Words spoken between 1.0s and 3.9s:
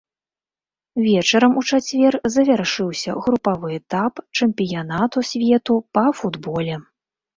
Вечарам у чацвер завяршыўся групавы